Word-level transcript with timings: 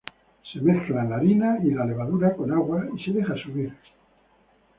Se 0.51 0.59
mezclan 0.59 1.09
la 1.11 1.17
harina 1.17 1.59
y 1.63 1.69
la 1.75 1.85
levadura 1.85 2.33
con 2.35 2.51
agua, 2.51 2.87
y 2.97 3.03
se 3.03 3.11
deja 3.11 3.35
subir. 3.35 3.71